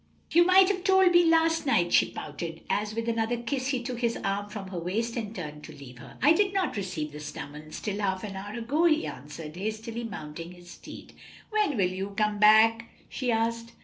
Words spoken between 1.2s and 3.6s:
last night," she pouted, as with another